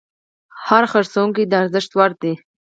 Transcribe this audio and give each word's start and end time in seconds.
هر 0.67 0.83
پیرودونکی 0.91 1.43
د 1.47 1.53
ارزښت 1.61 1.91
وړ 1.97 2.11
دی. 2.21 2.33